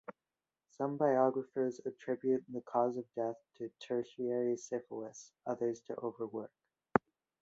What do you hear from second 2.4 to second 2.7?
the